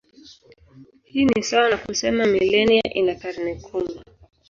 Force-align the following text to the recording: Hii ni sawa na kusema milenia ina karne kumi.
Hii 1.03 1.25
ni 1.25 1.43
sawa 1.43 1.69
na 1.69 1.77
kusema 1.77 2.25
milenia 2.25 2.83
ina 2.93 3.15
karne 3.15 3.55
kumi. 3.55 3.99